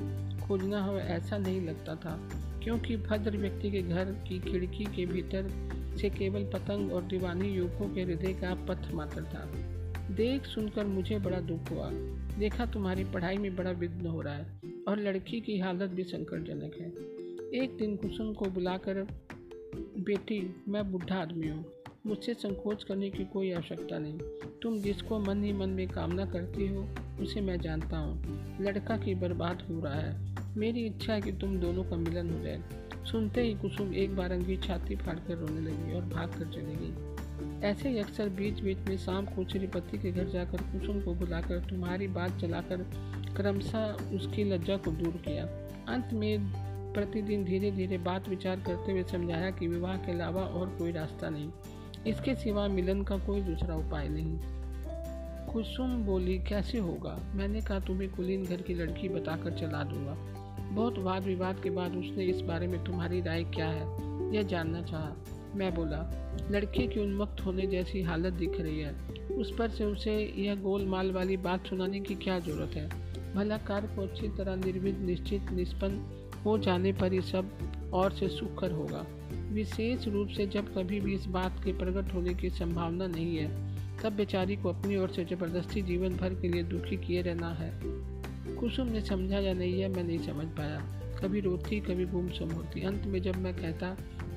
खोजना 0.47 0.83
हो 0.83 0.99
ऐसा 0.99 1.39
नहीं 1.39 1.61
लगता 1.61 1.95
था, 1.95 2.17
क्योंकि 2.65 2.97
भद्र 2.97 3.37
व्यक्ति 3.37 3.71
के 3.71 3.83
घर 3.83 4.13
की 4.29 4.39
खिड़की 4.41 4.85
के 4.97 5.07
भीतर 5.07 5.51
से 5.97 6.11
केवल 6.11 6.45
पतंग 6.45 6.93
और 6.93 7.03
दीवानी 7.03 7.49
युवकों 7.49 7.95
के 7.95 8.03
हृदय 8.03 8.33
का 8.33 8.55
पथ 8.55 8.93
मात्र 8.95 9.23
था। 9.23 9.75
देख 10.15 10.45
सुनकर 10.45 10.87
मुझे 10.87 11.19
बड़ा 11.19 11.41
दुख 11.41 11.71
हुआ। 11.71 11.91
देखा 12.39 12.67
तुम्हारी 12.67 13.05
पढ़ाई 13.05 13.37
में 13.37 13.57
बड़ा 13.57 13.71
विघ्न 13.71 14.07
हो 14.07 14.21
रहा 14.21 14.35
है 14.35 14.61
और 14.89 14.99
लड़की 14.99 15.41
की 15.41 15.59
हालत 15.59 15.91
भी 15.91 16.03
संकटजनक 16.03 16.75
है। 16.81 17.15
एक 17.63 17.77
दिन 17.77 17.97
कुसुम 17.97 18.33
को 18.33 18.45
बुलाकर, 18.45 19.07
बेटी, 19.99 20.57
मैं 20.69 20.93
बुढ़ा 20.93 21.17
आदमी 21.17 21.49
हूँ। 21.49 21.65
मुझसे 22.07 22.35
संकोच 22.35 22.85
करने 22.85 23.11
की 23.11 23.25
कोई 23.25 23.53
आवश्यकता 23.53 23.99
नहीं। 23.99 24.19
तुम 24.63 24.79
जिसको 24.79 25.19
मन 25.19 25.45
ही 25.45 25.53
मन 25.53 25.69
में 25.69 25.89
कामना 25.89 26.27
करती 26.27 26.67
हो, 26.67 26.89
उसे 27.21 27.41
मैं 27.41 27.61
जानता 27.61 27.97
हूँ। 27.97 28.23
लड़का 28.61 28.97
की 28.97 29.15
बर्बाद 29.15 29.63
हो 29.63 29.81
रहा 29.81 29.95
है। 29.95 30.35
मेरी 30.57 30.87
इच्छा 30.87 31.13
है 31.13 31.21
कि 31.21 31.33
तुम 31.33 31.57
दोनों 31.57 31.85
का 31.85 31.97
मिलन 31.97 32.31
हो 32.31 32.45
जाए। 32.45 32.63
सुनते 33.05 33.43
ही 33.43 33.55
कुसुम 33.55 33.95
एक 33.95 34.17
बार 34.17 34.33
अंगी 34.33 34.57
छाती 34.57 34.97
फाड़ 34.97 35.17
कर 35.17 35.35
रोने 35.35 35.61
लगी 35.61 35.95
और 35.95 36.03
भाग 36.03 36.29
कर 36.29 36.45
चली 36.45 36.77
गई। 36.77 37.15
ऐसे 37.63 37.89
ही 37.89 37.99
अक्सर 37.99 38.29
बीच 38.29 38.61
बीच 38.61 38.79
में 38.79 38.97
शाम 38.99 39.27
को 39.27 39.45
श्रीपति 39.45 39.99
के 39.99 40.13
घर 40.13 40.25
जाकर 40.25 40.57
कुसुम 40.57 41.01
को 41.01 41.15
बुलाकर 41.15 41.59
तुम्हारी 41.59 42.09
बात 42.09 42.41
चलाकर 42.41 42.77
क्रमशः 43.37 43.93
उसकी 43.93 44.45
लज्जा 44.45 44.77
को 44.77 44.91
दूर 44.91 45.13
किया। 45.13 45.45
अंत 45.95 46.11
में 46.13 46.53
प्रतिदिन 46.95 47.45
धीरे 47.45 47.71
धीरे 47.71 47.99
बात 47.99 48.29
विचार 48.29 48.61
करते 48.61 48.93
हुए 48.93 49.05
समझाया 49.05 49.51
कि 49.51 49.67
विवाह 49.67 49.97
के 49.97 50.13
अलावा 50.13 50.43
और 50.43 50.69
कोई 50.69 50.93
रास्ता 50.93 51.29
नहीं। 51.29 51.51
इसके 52.07 52.35
सिवा 52.35 52.69
मिलन 52.69 53.03
का 53.03 53.19
कोई 53.19 53.41
दूसरा 53.41 53.77
उपाय 53.77 54.09
नहीं। 54.09 54.39
कुसुम 55.53 56.03
बोली, 56.03 56.39
कैसे 56.39 56.79
होगा? 56.79 57.33
मैंने 57.35 57.61
कहा, 57.61 57.81
तुम्हें 57.81 58.11
कुलीन 58.11 58.45
घर 58.45 58.63
की 58.63 58.75
लड़की 58.75 59.09
बताकर 59.09 59.53
चला 59.53 59.83
दूँगा। 59.83 60.34
बहुत 60.75 60.99
वाद 60.99 61.23
विवाद 61.23 61.61
के 61.63 61.71
बाद 61.71 61.97
उसने 61.97 62.25
इस 62.25 62.41
बारे 62.41 62.67
में 62.67 62.85
तुम्हारी 62.85 63.21
राय 63.21 63.45
क्या 63.45 63.69
है? 63.69 63.87
यह 64.37 64.43
जानना 64.43 64.83
चाहा। 64.83 65.17
मैं 65.55 65.75
बोला, 65.75 66.21
लड़के 66.51 66.87
की 66.87 67.01
उन्मुक्त 67.01 67.41
होने 67.41 67.67
जैसी 67.67 68.03
हालत 68.03 68.33
दिख 68.33 68.61
रही 68.61 68.81
है। 68.81 68.95
उस 69.37 69.57
पर 69.59 69.69
से 69.69 69.85
उसे 69.85 70.35
यह 70.37 70.55
गोलमाल 70.55 71.13
वाली 71.13 71.37
बात 71.37 71.67
सुनाने 71.67 72.01
की 72.01 72.15
क्या 72.15 72.39
ज़रूरत 72.39 72.71
है? 72.75 72.91
भला 73.35 73.59
कार्य 73.59 73.87
को 73.87 74.03
अच्छी 74.03 74.29
तरह 74.29 74.57
निर्विध 74.57 74.99
निश्चित, 74.99 75.51
निष्पन्न 75.53 76.21
हो 76.45 76.59
जाने 76.59 76.93
पर 76.93 77.13
ही 77.13 77.21
सब 77.21 77.51
और 77.93 78.13
से 78.13 78.29
सुखकर 78.29 78.71
होगा। 78.71 79.07
विशेष 79.33 80.09
रूप 80.09 80.29
से 80.29 80.47
जब 80.47 80.75
कभी 80.75 81.01
भी 81.01 81.15
इस 81.15 81.27
बात 81.27 81.61
के 81.65 81.73
प्रकट 81.73 82.15
होने 82.15 82.35
की 82.35 82.51
संभावना 82.51 83.07
नहीं 83.07 83.37
है, 83.37 83.75
तब 84.03 84.13
बेचारी 84.13 84.57
को 84.57 84.69
अपनी 84.69 84.97
ओर 84.97 85.09
से 85.09 85.25
ज़बरदस्ती 85.25 85.83
जीवन 85.83 86.09
भर 86.09 86.35
के 86.35 86.49
लिए 86.49 86.63
दुखी 86.63 86.97
किए 86.97 87.23
रहना 87.23 87.49
है। 87.49 87.94
कुसुम 88.65 88.87
ने 88.87 89.01
समझा 89.01 89.39
या 89.39 89.55
नहीं 89.55 89.81
है, 89.81 89.89
मैं 89.89 90.05
नहीं 90.05 90.19
समझ 90.19 90.47
पाया। 90.47 91.01
कभी 91.23 91.41
रोती, 91.41 91.81
कभी 91.81 92.05
गुमसुम 92.05 92.51
होती। 92.51 92.83
अंत 92.83 93.05
में 93.05 93.23
जब 93.23 93.37
मैं 93.37 93.55
कहता, 93.55 93.97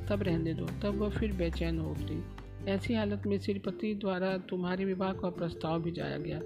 तब 0.09 0.23
रहने 0.23 0.53
दो। 0.53 0.65
तब 0.65 0.97
वह 0.97 1.09
फिर 1.09 1.33
बेचैन 1.33 1.79
हो 1.79 1.91
उठती। 1.91 2.23
ऐसी 2.71 2.93
हालत 2.93 3.21
में 3.27 3.39
श्रीपति 3.39 3.93
द्वारा 3.93 4.37
तुम्हारे 4.37 4.85
विवाह 4.85 5.13
का 5.13 5.29
प्रस्ताव 5.29 5.81
भिजाया 5.81 6.17
गया। 6.17 6.39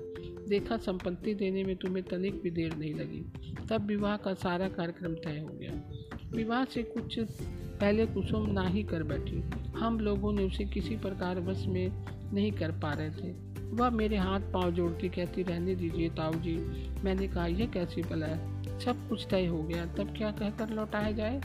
देखा, 0.48 0.78
संपत्ति 0.78 1.34
देने 1.34 1.64
में 1.64 1.76
तुम्हें 1.76 2.06
तनिक 2.06 2.42
भी 2.42 2.52
देर 2.52 2.76
नहीं 2.76 2.94
लगी। 2.94 3.26
तब 3.70 3.86
विवाह 3.86 4.18
का 4.18 4.34
सारा 4.34 4.70
कार्यक्रम 4.70 5.14
तय 5.14 5.40
हो 5.40 5.48
गया। 5.48 5.92
विवाह 6.32 6.66
से 6.66 6.84
कुछ 6.84 7.20
पहले 7.80 8.06
कुसुम 8.06 8.50
ना 8.50 8.68
ही 8.68 8.84
कर 8.84 9.04
बैठी। 9.04 9.44
हम 9.80 10.00
लोगों 10.00 10.34
ने 10.34 10.44
उसे 10.44 10.66
किसी 10.66 10.96
प्रकार 10.96 11.40
बस 11.40 11.66
में 11.68 12.06
नहीं 12.34 12.52
कर 12.52 12.72
पा 12.72 12.94
रहे 12.94 13.10
थे। 13.10 13.50
वह, 13.74 13.90
मेरे 13.90 14.18
हाथ 14.18 14.40
पाँव 14.40 14.72
जोड़ती 14.72 15.10
कहती 15.10 15.44
रहने 15.44 15.75
दीजिए 15.75 16.10
ताऊ 16.10 16.34
जी 16.34 16.56
मैंने 17.04 17.28
कहा, 17.28 17.46
यह 17.46 17.66
कैसी 17.66 18.01
बला 18.01 18.25
है? 18.25 18.63
सब 18.80 19.10
कुछ 19.10 19.28
तय 19.30 19.46
हो 19.46 19.63
गया, 19.63 19.86
तब 19.86 20.13
क्या 20.18 20.32
कहकर 20.32 20.70
लौटाया 20.70 21.12
जाए? 21.12 21.42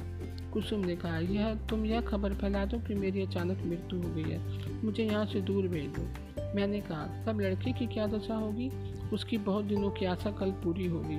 कुसुम 0.53 0.81
ने 0.81 0.97
कहा, 0.97 1.19
यह, 1.19 1.55
तुम 1.55 1.87
यह 1.87 2.01
खबर 2.01 2.35
फैला 2.35 2.65
दो 2.65 2.79
कि 2.79 2.95
मेरी 2.95 3.23
अचानक 3.23 3.59
मृत्यु 3.67 4.03
हो 4.03 4.15
गई 4.15 4.23
है। 4.23 4.41
मुझे 4.85 5.05
यहाँ 5.05 5.27
से 5.27 5.41
दूर 5.41 5.69
भेज 5.69 5.87
दो। 5.87 6.09
मैंने 6.55 6.81
कहा, 6.81 7.25
तब 7.27 7.41
लड़के 7.41 7.73
की 7.73 7.87
क्या 7.87 8.07
दशा 8.07 8.35
होगी? 8.35 8.71
उसकी 9.13 9.39
बहुत 9.39 9.65
दिनों 9.65 9.91
की 9.91 10.05
आशा 10.05 10.31
कल 10.31 10.51
पूरी 10.51 10.87
होगी। 10.87 11.19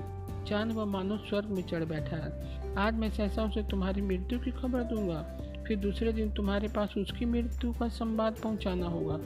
चाँद 0.50 0.74
व 0.74 0.86
मानो 0.86 1.18
स्वर्ग 1.18 1.46
में 1.46 1.64
चढ़ 1.64 1.84
बैठा 1.84 2.16
है। 2.16 2.58
आज 2.76 2.94
मैं 2.94 3.10
सहसा 3.10 3.44
उसे 3.44 3.64
तुम्हारी 3.64 4.02
मृत्यु 4.02 4.40
की 4.40 4.52
खबर 4.52 4.84
दूँगा। 4.84 5.42
फिर 5.68 5.78
दूसरे 5.78 6.14
दिन 6.14 6.32
तुम्हारे 6.32 6.68
पास 6.68 6.94
उसकी 6.98 7.26
मृत्यु 7.26 7.74
का 7.74 7.88
संवाद 7.88 8.34
पहुंचाना 8.34 8.86
होगा। 8.86 9.20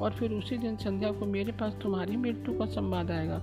और 0.00 0.10
फिर 0.10 0.32
उसी 0.32 0.58
दिन 0.58 0.76
संध्या 0.76 1.12
को 1.12 1.26
मेरे 1.26 1.52
पास 1.52 1.76
तुम्हारी 1.82 2.16
मृत्यु 2.16 2.58
का 2.58 2.66
संवाद 2.66 3.10
आएगा। 3.10 3.38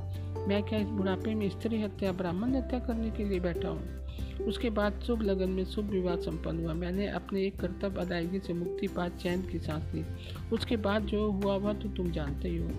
मैं 0.48 0.64
क्या 0.64 0.80
इस 0.80 0.88
बुढ़ापे 0.88 1.36
में 1.36 1.50
स्त्री 1.50 1.82
हत्या, 1.82 2.12
ब्राह्मण 2.12 2.56
हत्या 2.56 2.80
करने 2.80 3.12
के 3.12 3.24
लिए 3.24 3.40
बैठा 3.40 3.70
हूँ? 3.70 4.06
उसके 4.48 4.70
बाद 4.70 5.02
शुभ 5.08 5.22
लगन 5.22 5.50
में 5.50 5.66
शुभ 5.66 5.86
विवाह 5.86 6.16
संपन्न 6.16 6.66
हुआ। 6.66 6.74
मैंने 6.74 7.08
अपने 7.08 7.46
एक 7.46 7.60
कर्तव्य 7.60 8.02
अदायगी 8.02 8.40
से 8.40 8.54
मुक्ति 8.54 8.88
पा 8.88 9.08
चैन 9.10 9.42
की 9.42 9.60
सांस 9.60 9.96
ली। 9.96 10.06
उसके 10.54 10.78
बाद 10.78 11.02
जो 11.02 11.32
हुआ 11.32 11.56
वह 11.56 11.74
तो 11.74 11.90
तुम 11.90 12.12
जानते 12.12 12.50
ही 12.50 12.58
हो। 12.58 12.70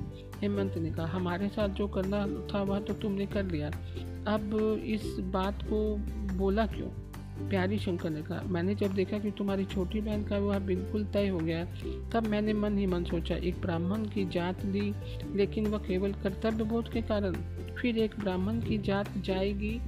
हेमंत 0.41 0.79
ने 0.79 0.91
कहा, 0.91 1.07
हमारे 1.07 1.49
साथ 1.49 1.69
जो 1.69 1.89
करना 1.89 2.27
था 2.27 2.63
वह 2.63 2.81
तो 2.81 2.95
तुमने 2.95 3.27
कर 3.27 3.45
लिया। 3.45 3.69
अब 4.29 4.81
इस 4.87 5.17
बात 5.21 5.63
को 5.63 5.97
बोला 6.37 6.67
क्यों? 6.67 7.06
प्यारी 7.41 7.79
शंकर 7.79 8.11
ने 8.11 8.23
कहा, 8.23 8.43
मैंने 8.47 8.75
जब 8.75 8.95
देखा 8.95 9.19
कि 9.19 9.31
तुम्हारी 9.31 9.65
छोटी 9.65 10.01
बहन 10.01 10.25
का 10.25 10.39
विवाह 10.39 10.59
बिल्कुल 10.59 11.05
तय 11.05 11.29
हो 11.29 11.39
गया, 11.39 11.65
तब 12.13 12.27
मैंने 12.27 12.53
मन 12.53 12.79
ही 12.79 12.87
मन 12.87 13.05
सोचा, 13.05 13.37
एक 13.37 13.61
ब्राह्मण 13.61 14.05
की 14.05 14.25
जात 14.25 14.65
ली, 14.65 14.93
लेकिन 15.35 15.67
वह 15.67 15.79
केवल 15.79 16.13
कर्तव्य 16.13 16.65
बोध 16.65 16.93
के 16.93 17.03
कारण। 17.03 17.33
फिर 17.81 17.99
एक 17.99 18.21
ब्राह्मण 18.21 18.61
की 18.61 18.79
जात 18.79 19.19
जाएगी, 19.19 19.81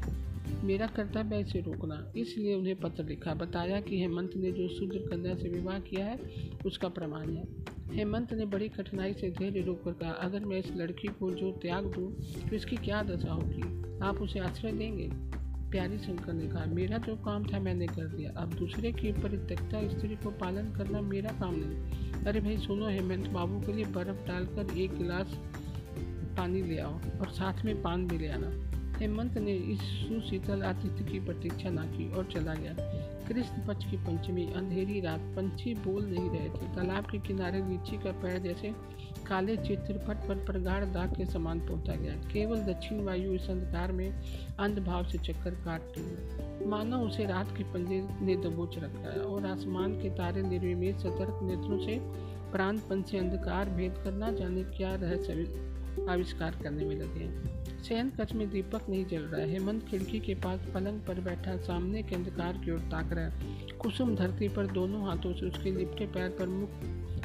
मेरा 0.64 0.86
कर्तव्य 0.86 1.36
ऐसे 1.36 1.60
रोकना। 1.60 2.12
इसलिए 2.16 2.54
उन्हें 2.54 2.76
पत्र 2.76 3.04
लिखा, 3.04 3.34
बताया 3.34 3.80
कि 3.80 4.00
हेमंत 4.00 4.30
ने 4.36 4.52
जो 4.52 4.68
शूद्र 4.68 4.98
कन्या 4.98 5.34
से 5.34 5.48
विवाह 5.48 5.78
किया 5.78 6.06
है, 6.06 6.18
उसका 6.66 6.88
प्रमाण 6.88 7.30
है। 7.30 7.44
हेमंत 7.92 8.32
ने 8.32 8.46
बड़ी 8.46 8.68
कठिनाई 8.68 9.12
से 9.12 9.30
धैर्य 9.30 9.60
रोककर 9.60 9.92
कहा, 9.92 10.10
अगर 10.10 10.44
मैं 10.44 10.58
इस 10.58 10.72
लड़की 10.76 11.08
को 11.08 11.30
जो 11.30 11.50
त्याग 11.52 11.84
दूँ 11.84 12.12
तो 12.50 12.56
इसकी 12.56 12.76
क्या 12.76 13.02
दशा 13.02 13.32
होगी? 13.32 13.62
आप 13.98 14.18
उसे 14.22 14.38
आश्रय 14.38 14.72
देंगे? 14.72 15.37
प्यारी 15.70 15.98
शंकर 15.98 16.32
ने 16.32 16.46
कहा, 16.48 16.64
मेरा 16.64 16.98
जो 16.98 17.16
काम 17.16 17.44
था 17.44 17.60
मैंने 17.60 17.86
कर 17.86 18.06
दिया। 18.06 18.30
अब 18.30 18.54
दूसरे 18.54 18.92
की 18.92 19.12
परित्यक्ता 19.12 19.88
स्त्री 19.88 20.16
को 20.16 20.30
पालन 20.30 20.72
करना 20.72 21.00
मेरा 21.00 21.30
काम 21.30 21.54
नहीं 21.56 22.12
अरे 22.24 22.40
भाई, 22.40 22.58
सुनो, 22.58 22.88
हेमंत 22.88 23.28
बाबू 23.28 23.60
के 23.60 23.72
लिए 23.72 23.84
बर्फ़ 23.84 24.26
डालकर 24.28 24.78
एक 24.78 24.98
गिलास 24.98 25.26
पानी 26.38 26.62
ले 26.62 26.78
आओ 26.78 26.94
और 26.94 27.28
साथ 27.28 27.64
में 27.64 27.82
पान 27.82 28.06
भी 28.06 28.18
ले 28.18 28.28
आना। 28.28 28.68
हेमंत 28.98 29.38
ने 29.38 29.54
इस 29.54 29.80
सुशीतल 29.80 30.62
आतिथ्य 30.62 31.12
की 31.12 31.20
प्रतीक्षा 31.20 31.70
ना 31.70 31.84
की 31.84 32.12
और 32.12 32.24
चला 32.24 32.54
गया। 32.54 32.74
कृष्ण 33.28 33.66
पक्ष 33.66 33.90
की 33.90 33.96
पंचमी, 33.96 34.46
अंधेरी 34.56 35.00
रात, 35.00 35.20
पंछी 35.36 35.74
बोल 35.74 36.04
नहीं 36.04 36.30
रहे 36.30 36.48
थे। 36.48 36.74
तालाब 36.74 37.04
के 37.04 37.18
किनारे 37.18 37.58
लीची 37.58 37.96
का 37.96 38.12
पेड़ 38.12 38.38
जैसे 38.38 38.72
काले 39.28 39.56
चित्रपट 39.56 40.28
पर 40.28 40.44
प्रगाढ़ 40.44 40.84
दाग 40.84 41.16
के 41.16 41.26
समान 41.26 41.60
पोता 41.60 41.94
गया। 41.94 42.12
केवल 42.32 42.60
दक्षिण 42.62 43.04
वायु 43.04 43.32
इस 43.32 43.50
अंधकार 43.50 43.92
में 43.92 44.10
अंधभाव 44.58 45.08
से 45.08 45.18
चक्कर 45.18 45.50
काट 45.50 45.80
रही 45.98 46.66
मानो 46.66 46.98
उसे 46.98 47.24
रात 47.24 47.56
के 47.56 47.64
पंजे 47.64 48.00
ने 48.24 48.36
दबोच 48.36 48.78
रखा 48.78 49.10
है 49.10 49.20
और 49.20 49.46
आसमान 49.46 49.92
के 49.92 50.10
तारे 50.10 50.42
निर्विमित 50.42 50.96
सतर्क 50.96 51.40
नेत्रों 51.42 51.78
से 51.78 51.98
प्राणपन 52.52 53.02
से 53.02 53.18
अंधकार 53.18 53.70
भेद 53.70 53.98
करना 54.04 54.30
जाने 54.32 54.62
क्या 54.76 54.94
रहस्य 54.94 55.34
आविष्कार 56.10 56.58
करने 56.62 56.84
में 56.84 56.96
लगे 56.96 57.24
हैं। 57.24 57.58
शयन 57.82 58.10
कक्ष 58.10 58.32
में 58.32 58.50
दीपक 58.50 58.88
नहीं 58.88 59.06
जल 59.06 59.22
रहा 59.22 59.40
है। 59.40 59.50
हेमंत 59.50 59.88
खिड़की 59.88 60.20
के 60.20 60.34
पास 60.34 60.60
पलंग 60.74 61.00
पर 61.00 61.20
बैठा, 61.20 61.56
सामने 61.56 62.02
के 62.02 62.14
अंधकार 62.14 62.52
की 62.64 62.70
ओर 62.70 62.78
ताक 62.78 63.12
रहा 63.12 63.24
है। 63.24 63.66
कुसुम 63.78 64.16
धरती 64.16 64.48
पर 64.48 64.66
दोनों 64.66 65.08
हाथों 65.08 65.34
से 65.34 65.46
उसके 65.46 65.70
लिपटे 65.70 66.06
पैर 66.06 66.30
पर 66.30 66.46
मुख 66.46 66.70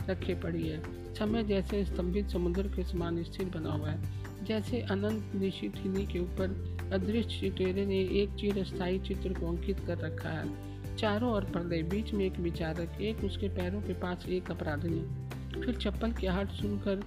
रखे 0.09 0.35
पड़ी 0.35 0.67
है। 0.67 0.83
समय 1.15 1.43
जैसे 1.43 1.85
स्तंभित 1.85 2.29
समुद्र 2.29 2.63
के 2.63 2.83
समान 2.83 3.23
स्थिर 3.23 3.49
बना 3.49 3.71
हुआ 3.71 3.89
है। 3.89 4.23
जैसे 4.45 4.81
अनंत 4.81 5.31
निश्चित 5.35 5.73
हिनी 5.77 6.05
के 6.05 6.19
ऊपर 6.19 6.73
अदृश्य 6.93 7.39
चिटेरे 7.39 7.85
ने 7.85 7.99
एक 7.99 8.29
चिर 8.29 8.63
स्थायी 8.63 8.99
चित्र 8.99 9.33
को 9.33 9.47
अंकित 9.47 9.79
कर 9.79 9.97
रखा 9.97 10.29
है। 10.29 10.73
चारों 10.97 11.33
ओर 11.33 11.43
पर्दे, 11.43 11.83
बीच 11.83 12.13
में 12.13 12.25
एक 12.25 12.39
विचारक, 12.39 13.01
एक 13.01 13.23
उसके 13.23 13.49
पैरों 13.49 13.81
के 13.81 13.93
पास 13.93 14.25
एक 14.29 14.51
अपराधी 14.51 15.05
फिर 15.61 15.75
चप्पल 15.75 16.11
की 16.11 16.27
आहट 16.27 16.49
सुनकर 16.49 17.03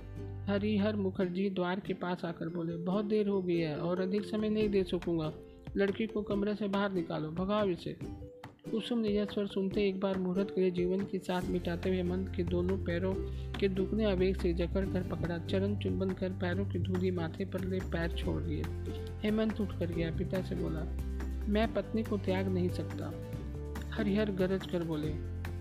हरिहर 0.48 0.96
मुखर्जी 0.96 1.50
द्वार 1.50 1.80
के 1.80 1.94
पास 1.94 2.24
आकर 2.24 2.48
बोले, 2.48 2.76
बहुत 2.76 3.04
देर 3.04 3.28
हो 3.28 3.42
गई 3.42 3.56
है 3.56 3.76
और 3.76 4.00
अधिक 4.00 4.24
समय 4.24 4.48
नहीं 4.48 4.68
दे 4.68 4.84
सकूँगा। 4.84 5.32
लड़की 5.76 6.06
को 6.06 6.22
कमरे 6.22 6.54
से 6.54 6.68
बाहर 6.68 6.92
निकालो, 6.92 7.30
भगाओ 7.30 7.68
इसे। 7.68 7.96
कुसुम 8.70 8.98
ने 8.98 9.08
यह 9.08 9.24
स्वर 9.24 9.46
सुनते 9.46 9.88
एक 9.88 10.00
बार 10.00 10.18
मुहूर्त 10.18 10.52
के 10.54 10.60
लिए 10.60 10.70
जीवन 10.70 11.00
की 11.00 11.18
साथ 11.18 11.42
मिटाते 11.42 11.88
हुए 11.88 11.98
हेमंत 11.98 12.32
के 12.36 12.44
दोनों 12.44 12.76
पैरों 12.78 13.14
के 13.58 13.68
दुखने 13.68 14.04
आवेग 14.04 14.36
से 14.36 14.52
जकड़ 14.54 14.84
कर 14.86 15.02
पकड़ा। 15.02 15.38
चरण 15.38 15.76
चुंबन 15.76 16.10
कर 16.10 16.30
पैरों 16.30 16.64
की 16.64 16.78
धूली 16.78 17.10
माथे 17.10 17.44
पर 17.44 17.64
ले 17.64 17.78
पैर 17.78 18.12
छोड़ 18.12 18.42
दिए। 18.42 18.62
हेमंत 19.22 19.60
उठ 19.60 19.78
कर 19.78 19.86
गया, 19.86 20.10
पिता 20.10 20.42
से 20.42 20.54
बोला, 20.54 20.80
मैं 21.48 21.74
पत्नी 21.74 22.02
को 22.02 22.18
त्याग 22.18 22.48
नहीं 22.48 22.68
सकता। 22.68 23.12
हरिहर 23.92 24.30
गरज 24.30 24.66
कर 24.66 24.84
बोले, 24.84 25.12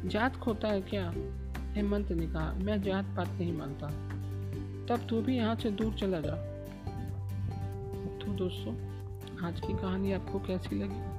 जात 0.09 0.35
खोता 0.35 0.67
है 0.67 0.81
क्या? 0.81 1.13
हेमंत 1.73 2.11
ने 2.11 2.27
कहा, 2.27 2.53
मैं 2.53 2.81
जात 2.81 3.05
पात 3.17 3.27
नहीं 3.27 3.53
मानता। 3.53 3.87
तब 4.89 5.07
तू 5.09 5.21
भी 5.21 5.37
यहाँ 5.37 5.55
से 5.55 5.71
दूर 5.71 5.93
चला 5.93 6.19
जा। 6.19 6.35
तो 8.25 8.33
दोस्तों, 8.33 8.73
आज 9.47 9.59
की 9.59 9.73
कहानी 9.73 10.13
आपको 10.13 10.39
कैसी 10.39 10.75
लगी? 10.75 11.15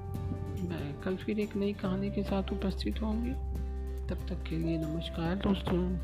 मैं 0.68 1.00
कल 1.00 1.16
फिर 1.16 1.40
एक 1.40 1.56
नई 1.56 1.72
कहानी 1.72 2.10
के 2.10 2.22
साथ 2.22 2.52
उपस्थित 2.52 3.02
होंगी। 3.02 3.32
तब 4.08 4.26
तक 4.28 4.44
के 4.50 4.56
लिए 4.56 4.78
नमस्कार 4.78 5.36
दोस्तों। 5.36 5.96